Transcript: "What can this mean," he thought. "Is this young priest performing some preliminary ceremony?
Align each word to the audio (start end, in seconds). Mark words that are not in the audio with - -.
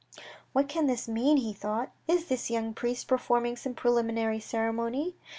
"What 0.51 0.67
can 0.67 0.87
this 0.87 1.07
mean," 1.07 1.37
he 1.37 1.53
thought. 1.53 1.91
"Is 2.07 2.25
this 2.25 2.49
young 2.49 2.73
priest 2.73 3.07
performing 3.07 3.55
some 3.55 3.75
preliminary 3.75 4.39
ceremony? 4.39 5.15